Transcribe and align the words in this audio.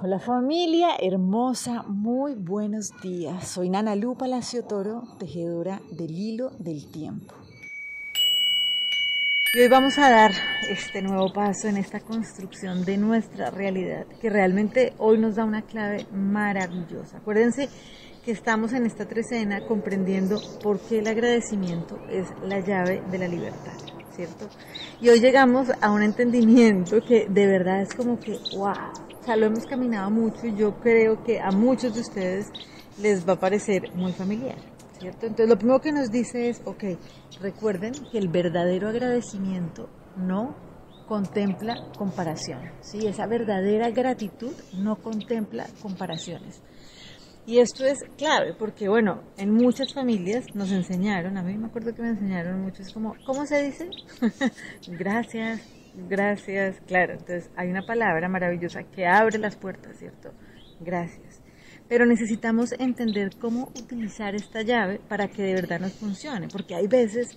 Hola 0.00 0.20
familia 0.20 0.90
hermosa, 1.00 1.82
muy 1.88 2.34
buenos 2.34 2.92
días. 3.02 3.48
Soy 3.48 3.68
Nana 3.68 3.96
Lu 3.96 4.14
Palacio 4.14 4.62
Toro, 4.62 5.02
tejedora 5.18 5.80
del 5.90 6.16
hilo 6.16 6.52
del 6.60 6.88
tiempo. 6.88 7.34
Y 9.54 9.58
hoy 9.58 9.66
vamos 9.66 9.98
a 9.98 10.08
dar 10.08 10.30
este 10.70 11.02
nuevo 11.02 11.32
paso 11.32 11.66
en 11.66 11.78
esta 11.78 11.98
construcción 11.98 12.84
de 12.84 12.96
nuestra 12.96 13.50
realidad, 13.50 14.06
que 14.20 14.30
realmente 14.30 14.92
hoy 14.98 15.18
nos 15.18 15.34
da 15.34 15.44
una 15.44 15.62
clave 15.62 16.06
maravillosa. 16.12 17.16
Acuérdense 17.16 17.68
que 18.24 18.30
estamos 18.30 18.74
en 18.74 18.86
esta 18.86 19.08
trecena 19.08 19.66
comprendiendo 19.66 20.40
por 20.62 20.78
qué 20.78 21.00
el 21.00 21.08
agradecimiento 21.08 21.98
es 22.08 22.28
la 22.44 22.60
llave 22.60 23.02
de 23.10 23.18
la 23.18 23.26
libertad, 23.26 23.74
¿cierto? 24.14 24.48
Y 25.00 25.08
hoy 25.08 25.18
llegamos 25.18 25.66
a 25.80 25.90
un 25.90 26.02
entendimiento 26.02 27.04
que 27.04 27.26
de 27.28 27.46
verdad 27.48 27.82
es 27.82 27.92
como 27.94 28.20
que, 28.20 28.38
wow, 28.56 29.07
lo 29.36 29.46
hemos 29.46 29.66
caminado 29.66 30.10
mucho 30.10 30.46
y 30.46 30.54
yo 30.54 30.78
creo 30.80 31.22
que 31.22 31.40
a 31.40 31.50
muchos 31.50 31.94
de 31.94 32.00
ustedes 32.00 32.46
les 33.00 33.28
va 33.28 33.34
a 33.34 33.40
parecer 33.40 33.94
muy 33.94 34.12
familiar, 34.12 34.58
¿cierto? 34.98 35.26
Entonces 35.26 35.48
lo 35.48 35.56
primero 35.56 35.80
que 35.80 35.92
nos 35.92 36.10
dice 36.10 36.48
es, 36.48 36.60
ok, 36.64 36.84
recuerden 37.40 37.92
que 38.10 38.18
el 38.18 38.28
verdadero 38.28 38.88
agradecimiento 38.88 39.88
no 40.16 40.56
contempla 41.06 41.90
comparación, 41.96 42.60
¿sí? 42.80 43.06
Esa 43.06 43.26
verdadera 43.26 43.90
gratitud 43.90 44.52
no 44.74 44.96
contempla 44.96 45.66
comparaciones. 45.80 46.62
Y 47.46 47.60
esto 47.60 47.86
es 47.86 47.98
clave 48.18 48.52
porque, 48.52 48.90
bueno, 48.90 49.22
en 49.38 49.54
muchas 49.54 49.94
familias 49.94 50.44
nos 50.54 50.70
enseñaron, 50.70 51.38
a 51.38 51.42
mí 51.42 51.56
me 51.56 51.68
acuerdo 51.68 51.94
que 51.94 52.02
me 52.02 52.10
enseñaron 52.10 52.60
mucho, 52.60 52.82
es 52.82 52.92
como, 52.92 53.14
¿cómo 53.24 53.46
se 53.46 53.62
dice? 53.62 53.88
Gracias, 54.86 55.62
Gracias, 56.08 56.80
claro. 56.86 57.14
Entonces 57.14 57.50
hay 57.56 57.68
una 57.68 57.82
palabra 57.82 58.28
maravillosa 58.28 58.84
que 58.84 59.06
abre 59.06 59.38
las 59.38 59.56
puertas, 59.56 59.98
¿cierto? 59.98 60.30
Gracias. 60.80 61.42
Pero 61.88 62.04
necesitamos 62.04 62.72
entender 62.78 63.30
cómo 63.40 63.68
utilizar 63.68 64.34
esta 64.34 64.62
llave 64.62 65.00
para 65.08 65.28
que 65.28 65.42
de 65.42 65.54
verdad 65.54 65.80
nos 65.80 65.94
funcione, 65.94 66.48
porque 66.48 66.74
hay 66.74 66.86
veces 66.86 67.28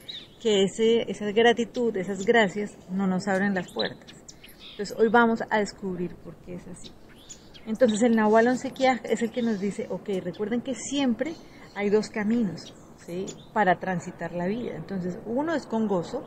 que 0.42 0.64
ese, 0.64 1.10
esa 1.10 1.32
gratitud, 1.32 1.96
esas 1.96 2.26
gracias, 2.26 2.78
no 2.90 3.08
nos 3.08 3.28
abren 3.28 3.54
las 3.54 3.72
puertas. 3.72 4.12
Entonces 4.72 4.96
hoy 4.98 5.10
vamos 5.10 5.42
a 5.50 5.60
descubrir 5.60 6.16
por 6.16 6.36
qué 6.38 6.56
es 6.56 6.68
así. 6.68 6.92
Entonces 7.66 8.02
el 8.02 8.16
Nahual 8.16 8.48
Onsequiaj 8.48 9.02
es 9.04 9.22
el 9.22 9.32
que 9.32 9.42
nos 9.42 9.60
dice, 9.60 9.88
ok, 9.90 10.10
recuerden 10.24 10.62
que 10.62 10.76
siempre 10.76 11.34
hay 11.76 11.90
dos 11.90 12.10
caminos 12.10 12.74
¿sí? 13.06 13.26
para 13.54 13.80
transitar 13.80 14.34
la 14.34 14.48
vida. 14.48 14.76
Entonces 14.76 15.20
uno 15.26 15.54
es 15.54 15.66
con 15.66 15.88
gozo, 15.88 16.24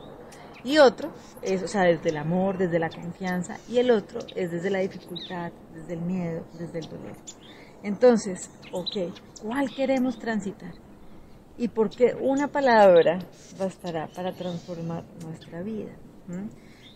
y 0.65 0.79
otro 0.79 1.13
es, 1.43 1.61
o 1.61 1.67
sea, 1.67 1.83
desde 1.83 2.09
el 2.09 2.17
amor, 2.17 2.57
desde 2.57 2.79
la 2.79 2.89
confianza, 2.89 3.57
y 3.69 3.77
el 3.77 3.91
otro 3.91 4.19
es 4.35 4.49
desde 4.51 4.71
la 4.71 4.79
dificultad, 4.79 5.51
desde 5.73 5.93
el 5.93 6.01
miedo, 6.01 6.43
desde 6.57 6.79
el 6.79 6.89
dolor. 6.89 7.15
Entonces, 7.83 8.49
ok, 8.71 9.13
¿cuál 9.43 9.69
queremos 9.73 10.17
transitar? 10.17 10.73
Y 11.57 11.67
por 11.67 11.91
qué 11.91 12.15
una 12.19 12.47
palabra 12.47 13.19
bastará 13.59 14.07
para 14.07 14.33
transformar 14.33 15.03
nuestra 15.23 15.61
vida. 15.61 15.91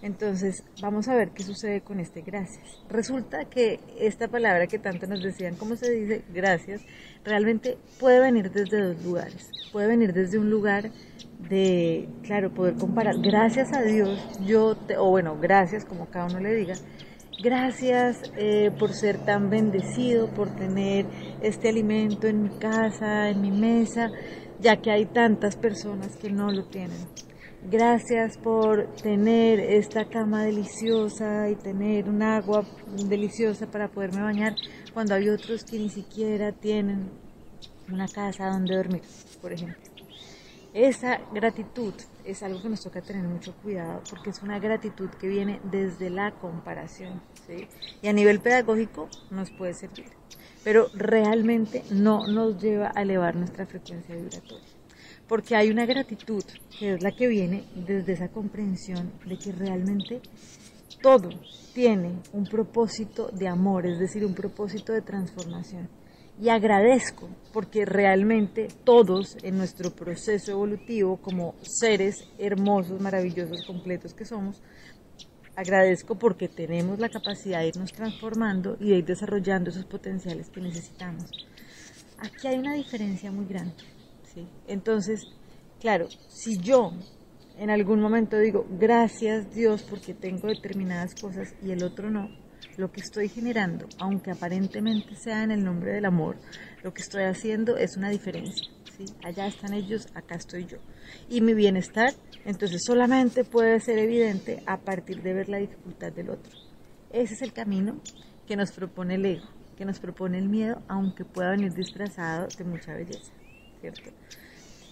Entonces, 0.02 0.64
vamos 0.82 1.08
a 1.08 1.16
ver 1.16 1.30
qué 1.30 1.44
sucede 1.44 1.82
con 1.82 2.00
este 2.00 2.22
gracias. 2.22 2.66
Resulta 2.90 3.46
que 3.46 3.80
esta 4.00 4.28
palabra 4.28 4.66
que 4.66 4.80
tanto 4.80 5.06
nos 5.06 5.22
decían, 5.22 5.56
¿cómo 5.56 5.76
se 5.76 5.92
dice 5.92 6.24
gracias? 6.34 6.82
Realmente 7.24 7.78
puede 8.00 8.20
venir 8.20 8.50
desde 8.50 8.82
dos 8.82 9.04
lugares. 9.04 9.52
Puede 9.72 9.88
venir 9.88 10.14
desde 10.14 10.40
un 10.40 10.50
lugar 10.50 10.90
de, 11.40 12.08
claro, 12.24 12.54
poder 12.54 12.76
comparar. 12.76 13.16
Gracias 13.22 13.74
a 13.74 13.82
Dios, 13.82 14.20
yo, 14.46 14.76
te, 14.76 14.98
o 14.98 15.10
bueno, 15.10 15.38
gracias, 15.40 15.86
como 15.86 16.08
cada 16.08 16.26
uno 16.26 16.40
le 16.40 16.54
diga, 16.54 16.76
gracias 17.42 18.32
eh, 18.38 18.72
por 18.78 18.94
ser 18.94 19.18
tan 19.20 19.50
bendecido, 19.50 20.28
por 20.28 20.50
tener 20.50 21.06
este 21.42 21.70
alimento 21.70 22.28
en 22.28 22.44
mi 22.44 22.50
casa, 22.50 23.30
en 23.30 23.42
mi 23.42 23.52
mesa, 23.52 24.12
ya 24.60 24.78
que 24.78 24.92
hay 24.92 25.06
tantas 25.06 25.56
personas 25.56 26.16
que 26.18 26.30
no 26.30 26.52
lo 26.52 26.66
tienen. 26.66 26.98
Gracias 27.62 28.38
por 28.38 28.88
tener 28.96 29.60
esta 29.60 30.06
cama 30.06 30.44
deliciosa 30.46 31.50
y 31.50 31.56
tener 31.56 32.08
un 32.08 32.22
agua 32.22 32.64
deliciosa 33.08 33.68
para 33.68 33.90
poderme 33.90 34.22
bañar 34.22 34.56
cuando 34.94 35.14
hay 35.14 35.28
otros 35.28 35.66
que 35.66 35.78
ni 35.78 35.90
siquiera 35.90 36.54
tienen 36.54 37.10
una 37.92 38.08
casa 38.08 38.50
donde 38.50 38.78
dormir, 38.78 39.02
por 39.42 39.52
ejemplo. 39.52 39.89
Esa 40.74 41.20
gratitud 41.34 41.94
es 42.24 42.44
algo 42.44 42.62
que 42.62 42.70
nos 42.70 42.84
toca 42.84 43.02
tener 43.02 43.24
mucho 43.24 43.56
cuidado 43.64 44.04
porque 44.10 44.30
es 44.30 44.44
una 44.44 44.60
gratitud 44.60 45.10
que 45.10 45.28
viene 45.28 45.60
desde 45.64 46.12
la 46.12 46.32
comparación 46.32 47.22
y 48.02 48.08
a 48.08 48.14
nivel 48.14 48.40
pedagógico 48.40 49.10
nos 49.32 49.50
puede 49.50 49.74
servir, 49.74 50.06
pero 50.64 50.88
realmente 50.94 51.84
no 51.90 52.28
nos 52.28 52.62
lleva 52.62 52.92
a 52.94 53.02
elevar 53.02 53.36
nuestra 53.36 53.66
frecuencia 53.66 54.16
vibratoria 54.16 54.68
porque 55.28 55.56
hay 55.56 55.70
una 55.70 55.86
gratitud 55.86 56.44
que 56.78 56.94
es 56.94 57.04
la 57.04 57.12
que 57.12 57.28
viene 57.28 57.64
desde 57.76 58.14
esa 58.14 58.30
comprensión 58.30 59.12
de 59.26 59.38
que 59.38 59.52
realmente 59.52 60.22
todo 61.02 61.30
tiene 61.74 62.16
un 62.34 62.46
propósito 62.46 63.30
de 63.30 63.48
amor, 63.48 63.86
es 63.86 64.00
decir, 64.00 64.26
un 64.26 64.34
propósito 64.34 64.92
de 64.92 65.02
transformación 65.02 65.88
y 66.42 66.50
agradezco 66.50 67.28
porque 67.52 67.86
realmente 67.86 68.70
todos 68.84 69.38
en 69.44 69.58
nuestro 69.58 69.92
proceso 69.92 70.52
evolutivo 70.52 71.18
como 71.18 71.56
seres 71.62 72.28
hermosos, 72.38 73.02
maravillosos, 73.02 73.66
completos 73.66 74.14
que 74.14 74.26
somos, 74.26 74.62
agradezco 75.56 76.16
porque 76.16 76.48
tenemos 76.48 77.00
la 77.00 77.10
capacidad 77.10 77.60
de 77.60 77.68
irnos 77.68 77.92
transformando 77.92 78.78
y 78.80 78.90
de 78.90 78.98
ir 78.98 79.06
desarrollando 79.06 79.70
esos 79.70 79.86
potenciales 79.86 80.50
que 80.50 80.62
necesitamos. 80.62 81.30
Aquí 82.20 82.48
hay 82.48 82.58
una 82.58 82.74
diferencia 82.74 83.32
muy 83.32 83.46
grande. 83.46 83.76
¿sí? 84.34 84.48
Entonces, 84.68 85.28
claro, 85.82 86.08
si 86.30 86.58
yo 86.58 86.94
en 87.58 87.70
algún 87.70 88.00
momento 88.00 88.38
digo, 88.38 88.66
gracias 88.80 89.54
Dios 89.54 89.84
porque 89.84 90.14
tengo 90.14 90.48
determinadas 90.48 91.14
cosas 91.16 91.54
y 91.62 91.72
el 91.72 91.84
otro 91.84 92.10
no, 92.10 92.30
lo 92.80 92.94
que 92.94 93.02
estoy 93.02 93.28
generando, 93.28 93.88
aunque 94.00 94.32
aparentemente 94.32 95.14
sea 95.16 95.44
en 95.44 95.52
el 95.52 95.66
nombre 95.66 95.92
del 95.92 96.06
amor, 96.06 96.38
lo 96.82 96.94
que 96.94 97.02
estoy 97.02 97.24
haciendo 97.24 97.76
es 97.76 97.98
una 97.98 98.10
diferencia. 98.10 98.72
¿sí? 98.98 99.04
Allá 99.22 99.48
están 99.48 99.74
ellos, 99.74 100.08
acá 100.16 100.36
estoy 100.36 100.66
yo. 100.66 100.78
Y 101.28 101.42
mi 101.42 101.54
bienestar, 101.54 102.14
entonces 102.46 102.82
solamente 102.86 103.44
puede 103.44 103.82
ser 103.82 104.00
evidente 104.00 104.64
a 104.66 104.78
partir 104.78 105.22
de 105.22 105.34
ver 105.34 105.50
la 105.50 105.58
dificultad 105.58 106.14
del 106.14 106.30
otro. 106.30 106.54
Ese 107.12 107.34
es 107.34 107.42
el 107.42 107.52
camino 107.52 108.00
que 108.48 108.56
nos 108.56 108.72
propone 108.72 109.16
el 109.16 109.26
ego, 109.26 109.48
que 109.78 109.84
nos 109.84 110.00
propone 110.00 110.38
el 110.38 110.48
miedo, 110.48 110.82
aunque 110.88 111.26
pueda 111.26 111.52
venir 111.52 111.74
disfrazado 111.74 112.48
de 112.58 112.64
mucha 112.64 112.94
belleza, 112.94 113.34
¿cierto? 113.82 114.10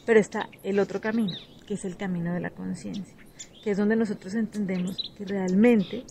Pero 0.06 0.20
está 0.20 0.50
el 0.64 0.80
otro 0.80 1.00
camino, 1.00 1.38
que 1.66 1.76
es 1.76 1.86
el 1.86 1.96
camino 1.96 2.34
de 2.34 2.42
la 2.42 2.50
conciencia, 2.50 3.16
que 3.64 3.72
es 3.72 3.78
donde 3.78 3.96
nosotros 3.96 4.34
entendemos 4.34 4.98
que 5.18 5.24
realmente 5.24 6.04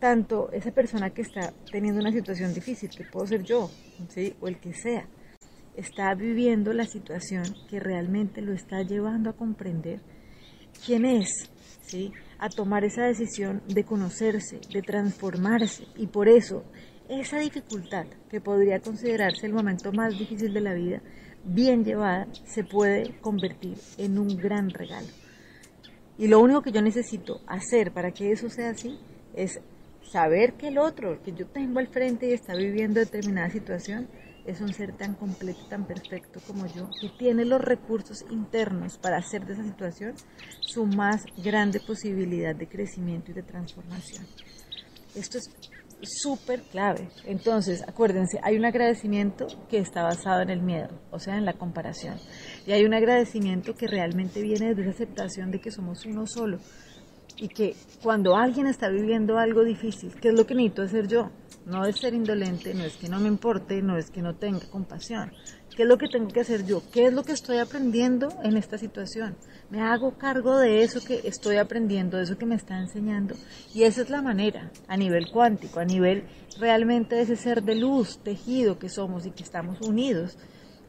tanto 0.00 0.50
esa 0.50 0.72
persona 0.72 1.10
que 1.10 1.22
está 1.22 1.52
teniendo 1.70 2.00
una 2.00 2.10
situación 2.10 2.52
difícil, 2.54 2.90
que 2.90 3.04
puedo 3.04 3.26
ser 3.26 3.42
yo, 3.44 3.70
¿sí? 4.08 4.34
o 4.40 4.48
el 4.48 4.58
que 4.58 4.72
sea, 4.72 5.06
está 5.76 6.14
viviendo 6.14 6.72
la 6.72 6.86
situación 6.86 7.44
que 7.68 7.78
realmente 7.78 8.40
lo 8.40 8.52
está 8.52 8.82
llevando 8.82 9.30
a 9.30 9.34
comprender 9.34 10.00
quién 10.84 11.04
es, 11.04 11.50
¿sí? 11.82 12.12
a 12.38 12.48
tomar 12.48 12.84
esa 12.84 13.04
decisión 13.04 13.62
de 13.68 13.84
conocerse, 13.84 14.60
de 14.72 14.82
transformarse, 14.82 15.84
y 15.96 16.06
por 16.06 16.28
eso 16.28 16.64
esa 17.08 17.38
dificultad, 17.38 18.06
que 18.30 18.40
podría 18.40 18.80
considerarse 18.80 19.46
el 19.46 19.52
momento 19.52 19.92
más 19.92 20.16
difícil 20.16 20.54
de 20.54 20.60
la 20.60 20.74
vida, 20.74 21.02
bien 21.44 21.84
llevada, 21.84 22.26
se 22.46 22.64
puede 22.64 23.18
convertir 23.20 23.76
en 23.98 24.18
un 24.18 24.36
gran 24.36 24.70
regalo. 24.70 25.08
Y 26.16 26.28
lo 26.28 26.38
único 26.38 26.62
que 26.62 26.70
yo 26.70 26.82
necesito 26.82 27.40
hacer 27.46 27.92
para 27.92 28.12
que 28.12 28.30
eso 28.30 28.48
sea 28.48 28.70
así 28.70 28.98
es 29.34 29.60
saber 30.02 30.54
que 30.54 30.68
el 30.68 30.78
otro 30.78 31.22
que 31.22 31.32
yo 31.32 31.46
tengo 31.46 31.78
al 31.78 31.88
frente 31.88 32.28
y 32.28 32.32
está 32.32 32.54
viviendo 32.54 33.00
determinada 33.00 33.50
situación 33.50 34.08
es 34.44 34.60
un 34.60 34.72
ser 34.72 34.96
tan 34.96 35.14
completo, 35.14 35.60
tan 35.68 35.86
perfecto 35.86 36.40
como 36.46 36.66
yo, 36.66 36.88
que 37.00 37.10
tiene 37.18 37.44
los 37.44 37.60
recursos 37.60 38.24
internos 38.30 38.98
para 38.98 39.18
hacer 39.18 39.44
de 39.46 39.52
esa 39.52 39.64
situación 39.64 40.14
su 40.60 40.86
más 40.86 41.24
grande 41.36 41.80
posibilidad 41.80 42.54
de 42.54 42.68
crecimiento 42.68 43.30
y 43.30 43.34
de 43.34 43.42
transformación. 43.42 44.26
Esto 45.14 45.38
es 45.38 45.50
súper 46.02 46.62
clave. 46.62 47.08
Entonces, 47.24 47.82
acuérdense, 47.86 48.38
hay 48.42 48.56
un 48.56 48.64
agradecimiento 48.64 49.46
que 49.68 49.78
está 49.78 50.02
basado 50.02 50.42
en 50.42 50.50
el 50.50 50.62
miedo, 50.62 50.88
o 51.10 51.18
sea, 51.18 51.36
en 51.36 51.44
la 51.44 51.54
comparación. 51.54 52.16
Y 52.66 52.72
hay 52.72 52.84
un 52.84 52.94
agradecimiento 52.94 53.74
que 53.74 53.86
realmente 53.86 54.40
viene 54.40 54.74
de 54.74 54.82
esa 54.82 54.92
aceptación 54.92 55.50
de 55.50 55.60
que 55.60 55.70
somos 55.70 56.04
uno 56.06 56.26
solo, 56.26 56.58
y 57.40 57.48
que 57.48 57.74
cuando 58.02 58.36
alguien 58.36 58.66
está 58.66 58.90
viviendo 58.90 59.38
algo 59.38 59.64
difícil, 59.64 60.12
¿qué 60.20 60.28
es 60.28 60.34
lo 60.34 60.46
que 60.46 60.54
necesito 60.54 60.82
hacer 60.82 61.08
yo? 61.08 61.30
No 61.64 61.86
es 61.86 61.98
ser 61.98 62.12
indolente, 62.12 62.74
no 62.74 62.84
es 62.84 62.96
que 62.96 63.08
no 63.08 63.18
me 63.18 63.28
importe, 63.28 63.80
no 63.80 63.96
es 63.96 64.10
que 64.10 64.20
no 64.20 64.36
tenga 64.36 64.68
compasión. 64.70 65.32
¿Qué 65.74 65.84
es 65.84 65.88
lo 65.88 65.96
que 65.96 66.08
tengo 66.08 66.28
que 66.28 66.40
hacer 66.40 66.66
yo? 66.66 66.82
¿Qué 66.92 67.06
es 67.06 67.14
lo 67.14 67.22
que 67.22 67.32
estoy 67.32 67.56
aprendiendo 67.56 68.28
en 68.42 68.58
esta 68.58 68.76
situación? 68.76 69.36
Me 69.70 69.80
hago 69.80 70.18
cargo 70.18 70.58
de 70.58 70.82
eso 70.82 71.00
que 71.00 71.20
estoy 71.24 71.56
aprendiendo, 71.56 72.18
de 72.18 72.24
eso 72.24 72.36
que 72.36 72.44
me 72.44 72.56
está 72.56 72.78
enseñando. 72.78 73.34
Y 73.72 73.84
esa 73.84 74.02
es 74.02 74.10
la 74.10 74.20
manera, 74.20 74.70
a 74.86 74.96
nivel 74.98 75.30
cuántico, 75.30 75.80
a 75.80 75.84
nivel 75.84 76.24
realmente 76.58 77.16
de 77.16 77.22
ese 77.22 77.36
ser 77.36 77.62
de 77.62 77.76
luz, 77.76 78.18
tejido 78.22 78.78
que 78.78 78.90
somos 78.90 79.24
y 79.24 79.30
que 79.30 79.44
estamos 79.44 79.80
unidos, 79.80 80.36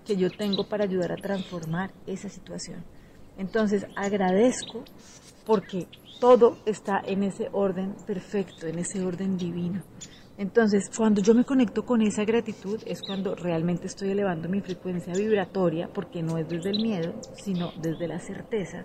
que 0.06 0.18
yo 0.18 0.30
tengo 0.30 0.68
para 0.68 0.84
ayudar 0.84 1.14
a 1.14 1.22
transformar 1.22 1.92
esa 2.08 2.28
situación. 2.28 2.84
Entonces 3.38 3.86
agradezco 3.96 4.84
porque 5.46 5.88
todo 6.20 6.58
está 6.66 7.02
en 7.06 7.24
ese 7.24 7.50
orden 7.52 7.96
perfecto, 8.06 8.68
en 8.68 8.80
ese 8.80 9.04
orden 9.04 9.38
divino. 9.38 9.82
Entonces, 10.38 10.90
cuando 10.96 11.22
yo 11.22 11.36
me 11.36 11.44
conecto 11.44 11.86
con 11.86 12.02
esa 12.02 12.24
gratitud 12.24 12.82
es 12.86 13.02
cuando 13.02 13.36
realmente 13.36 13.88
estoy 13.88 14.10
elevando 14.10 14.50
mi 14.50 14.62
frecuencia 14.62 15.14
vibratoria, 15.14 15.88
porque 15.94 16.24
no 16.24 16.38
es 16.38 16.48
desde 16.50 16.72
el 16.72 16.82
miedo, 16.82 17.14
sino 17.44 17.72
desde 17.80 18.08
la 18.08 18.20
certeza. 18.20 18.84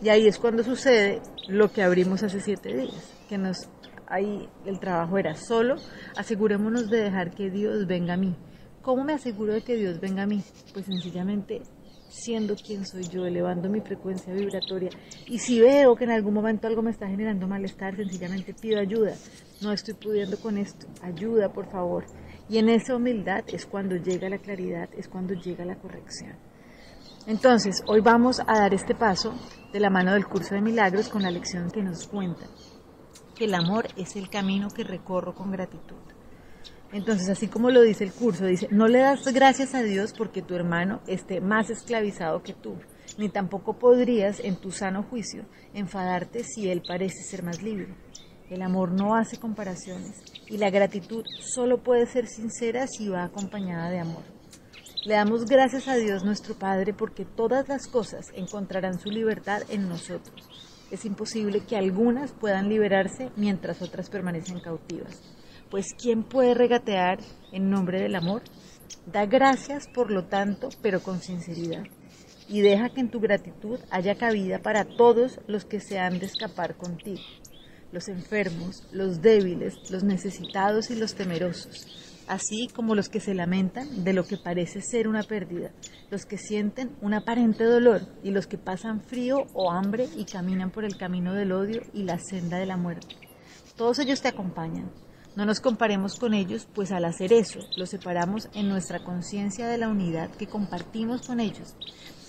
Y 0.00 0.08
ahí 0.08 0.26
es 0.26 0.38
cuando 0.38 0.62
sucede 0.62 1.20
lo 1.48 1.70
que 1.70 1.82
abrimos 1.82 2.22
hace 2.22 2.40
siete 2.40 2.74
días, 2.74 3.12
que 3.28 3.36
nos 3.36 3.68
ahí 4.06 4.48
el 4.64 4.78
trabajo 4.78 5.18
era 5.18 5.34
solo, 5.34 5.76
asegurémonos 6.16 6.88
de 6.88 7.02
dejar 7.02 7.34
que 7.34 7.50
Dios 7.50 7.86
venga 7.86 8.14
a 8.14 8.16
mí. 8.16 8.34
¿Cómo 8.82 9.04
me 9.04 9.14
aseguro 9.14 9.52
de 9.52 9.62
que 9.62 9.76
Dios 9.76 10.00
venga 10.00 10.22
a 10.22 10.26
mí? 10.26 10.42
Pues 10.72 10.86
sencillamente 10.86 11.62
siendo 12.08 12.56
quien 12.56 12.86
soy 12.86 13.04
yo, 13.08 13.26
elevando 13.26 13.68
mi 13.68 13.80
frecuencia 13.80 14.32
vibratoria. 14.32 14.90
Y 15.26 15.38
si 15.38 15.60
veo 15.60 15.96
que 15.96 16.04
en 16.04 16.10
algún 16.10 16.34
momento 16.34 16.66
algo 16.66 16.82
me 16.82 16.90
está 16.90 17.08
generando 17.08 17.46
malestar, 17.46 17.96
sencillamente 17.96 18.54
pido 18.54 18.80
ayuda. 18.80 19.14
No 19.60 19.72
estoy 19.72 19.94
pudiendo 19.94 20.38
con 20.38 20.58
esto. 20.58 20.86
Ayuda, 21.02 21.52
por 21.52 21.70
favor. 21.70 22.04
Y 22.48 22.58
en 22.58 22.68
esa 22.68 22.96
humildad 22.96 23.44
es 23.48 23.66
cuando 23.66 23.96
llega 23.96 24.28
la 24.28 24.38
claridad, 24.38 24.88
es 24.96 25.08
cuando 25.08 25.34
llega 25.34 25.64
la 25.64 25.76
corrección. 25.76 26.34
Entonces, 27.26 27.82
hoy 27.86 28.00
vamos 28.00 28.40
a 28.40 28.60
dar 28.60 28.72
este 28.72 28.94
paso 28.94 29.34
de 29.72 29.80
la 29.80 29.90
mano 29.90 30.12
del 30.12 30.26
curso 30.26 30.54
de 30.54 30.60
milagros 30.60 31.08
con 31.08 31.22
la 31.22 31.30
lección 31.30 31.70
que 31.70 31.82
nos 31.82 32.06
cuenta 32.06 32.46
que 33.34 33.46
el 33.46 33.54
amor 33.54 33.88
es 33.96 34.16
el 34.16 34.30
camino 34.30 34.68
que 34.68 34.84
recorro 34.84 35.34
con 35.34 35.50
gratitud. 35.50 36.15
Entonces, 36.92 37.28
así 37.28 37.48
como 37.48 37.70
lo 37.70 37.82
dice 37.82 38.04
el 38.04 38.12
curso, 38.12 38.46
dice, 38.46 38.68
no 38.70 38.86
le 38.86 39.00
das 39.00 39.24
gracias 39.32 39.74
a 39.74 39.82
Dios 39.82 40.14
porque 40.16 40.42
tu 40.42 40.54
hermano 40.54 41.00
esté 41.06 41.40
más 41.40 41.68
esclavizado 41.68 42.42
que 42.42 42.54
tú, 42.54 42.76
ni 43.18 43.28
tampoco 43.28 43.78
podrías, 43.78 44.40
en 44.40 44.56
tu 44.56 44.70
sano 44.70 45.02
juicio, 45.02 45.44
enfadarte 45.74 46.44
si 46.44 46.70
él 46.70 46.82
parece 46.86 47.22
ser 47.22 47.42
más 47.42 47.62
libre. 47.62 47.94
El 48.48 48.62
amor 48.62 48.92
no 48.92 49.16
hace 49.16 49.38
comparaciones 49.38 50.22
y 50.48 50.58
la 50.58 50.70
gratitud 50.70 51.24
solo 51.40 51.82
puede 51.82 52.06
ser 52.06 52.28
sincera 52.28 52.86
si 52.86 53.08
va 53.08 53.24
acompañada 53.24 53.90
de 53.90 53.98
amor. 53.98 54.22
Le 55.04 55.14
damos 55.14 55.46
gracias 55.46 55.88
a 55.88 55.96
Dios 55.96 56.24
nuestro 56.24 56.54
Padre 56.54 56.94
porque 56.94 57.24
todas 57.24 57.68
las 57.68 57.88
cosas 57.88 58.26
encontrarán 58.34 59.00
su 59.00 59.10
libertad 59.10 59.62
en 59.68 59.88
nosotros. 59.88 60.48
Es 60.92 61.04
imposible 61.04 61.64
que 61.64 61.76
algunas 61.76 62.30
puedan 62.32 62.68
liberarse 62.68 63.30
mientras 63.36 63.82
otras 63.82 64.08
permanecen 64.08 64.60
cautivas. 64.60 65.35
Pues 65.70 65.94
¿quién 66.00 66.22
puede 66.22 66.54
regatear 66.54 67.18
en 67.50 67.70
nombre 67.70 68.00
del 68.00 68.14
amor? 68.14 68.42
Da 69.04 69.26
gracias, 69.26 69.88
por 69.88 70.12
lo 70.12 70.26
tanto, 70.26 70.68
pero 70.80 71.02
con 71.02 71.20
sinceridad. 71.20 71.82
Y 72.48 72.60
deja 72.60 72.90
que 72.90 73.00
en 73.00 73.10
tu 73.10 73.18
gratitud 73.18 73.80
haya 73.90 74.14
cabida 74.14 74.60
para 74.60 74.84
todos 74.84 75.40
los 75.48 75.64
que 75.64 75.80
se 75.80 75.98
han 75.98 76.20
de 76.20 76.26
escapar 76.26 76.76
contigo. 76.76 77.20
Los 77.90 78.06
enfermos, 78.06 78.86
los 78.92 79.20
débiles, 79.20 79.74
los 79.90 80.04
necesitados 80.04 80.90
y 80.90 80.94
los 80.94 81.16
temerosos, 81.16 82.22
así 82.28 82.68
como 82.72 82.94
los 82.94 83.08
que 83.08 83.20
se 83.20 83.34
lamentan 83.34 84.04
de 84.04 84.12
lo 84.12 84.24
que 84.24 84.36
parece 84.36 84.80
ser 84.82 85.08
una 85.08 85.24
pérdida, 85.24 85.72
los 86.10 86.26
que 86.26 86.38
sienten 86.38 86.96
un 87.00 87.14
aparente 87.14 87.64
dolor 87.64 88.02
y 88.22 88.30
los 88.30 88.46
que 88.46 88.58
pasan 88.58 89.00
frío 89.00 89.46
o 89.52 89.72
hambre 89.72 90.08
y 90.16 90.26
caminan 90.26 90.70
por 90.70 90.84
el 90.84 90.96
camino 90.96 91.34
del 91.34 91.50
odio 91.50 91.82
y 91.92 92.04
la 92.04 92.18
senda 92.20 92.58
de 92.58 92.66
la 92.66 92.76
muerte. 92.76 93.16
Todos 93.76 93.98
ellos 93.98 94.22
te 94.22 94.28
acompañan, 94.28 94.90
no 95.36 95.44
nos 95.44 95.60
comparemos 95.60 96.18
con 96.18 96.32
ellos, 96.32 96.66
pues 96.74 96.90
al 96.90 97.04
hacer 97.04 97.32
eso, 97.32 97.60
los 97.76 97.90
separamos 97.90 98.48
en 98.54 98.68
nuestra 98.68 99.04
conciencia 99.04 99.68
de 99.68 99.76
la 99.76 99.88
unidad 99.88 100.30
que 100.30 100.46
compartimos 100.46 101.26
con 101.26 101.40
ellos 101.40 101.74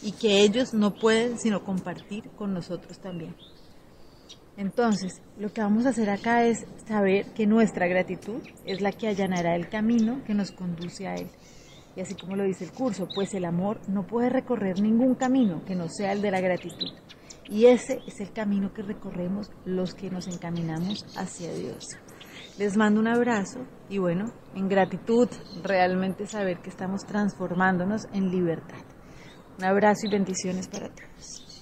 y 0.04 0.12
que 0.12 0.42
ellos 0.42 0.74
no 0.74 0.94
pueden 0.94 1.40
sino 1.40 1.64
compartir 1.64 2.30
con 2.32 2.54
nosotros 2.54 3.00
también. 3.00 3.34
Entonces, 4.58 5.22
lo 5.38 5.54
que 5.54 5.62
vamos 5.62 5.86
a 5.86 5.90
hacer 5.90 6.10
acá 6.10 6.44
es 6.44 6.66
saber 6.86 7.28
que 7.34 7.46
nuestra 7.46 7.88
gratitud 7.88 8.42
es 8.66 8.82
la 8.82 8.92
que 8.92 9.08
allanará 9.08 9.56
el 9.56 9.70
camino 9.70 10.22
que 10.26 10.34
nos 10.34 10.52
conduce 10.52 11.08
a 11.08 11.16
Él. 11.16 11.30
Y 11.96 12.02
así 12.02 12.14
como 12.16 12.36
lo 12.36 12.44
dice 12.44 12.66
el 12.66 12.72
curso, 12.72 13.08
pues 13.16 13.34
el 13.34 13.46
amor 13.46 13.80
no 13.88 14.06
puede 14.06 14.30
recorrer 14.30 14.82
ningún 14.82 15.16
camino 15.16 15.64
que 15.66 15.76
no 15.76 15.88
sea 15.90 16.12
el 16.12 16.22
de 16.22 16.32
la 16.32 16.42
gratitud. 16.42 16.90
Y 17.50 17.68
ese 17.68 18.02
es 18.06 18.20
el 18.20 18.34
camino 18.34 18.74
que 18.74 18.82
recorremos 18.82 19.50
los 19.64 19.94
que 19.94 20.10
nos 20.10 20.28
encaminamos 20.28 21.06
hacia 21.16 21.54
Dios. 21.54 21.98
Les 22.58 22.76
mando 22.76 23.00
un 23.00 23.08
abrazo 23.08 23.60
y 23.88 24.00
bueno, 24.00 24.32
en 24.56 24.68
gratitud 24.68 25.30
realmente 25.64 26.26
saber 26.26 26.58
que 26.60 26.72
estamos 26.72 27.06
transformándonos 27.06 28.08
en 28.14 28.32
libertad. 28.32 28.84
Un 29.60 29.66
abrazo 29.66 30.08
y 30.08 30.12
bendiciones 30.12 30.68
para 30.68 30.90
todos. 30.90 31.57